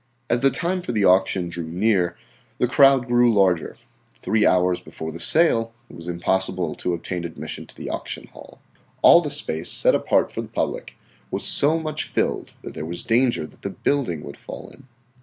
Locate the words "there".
12.73-12.83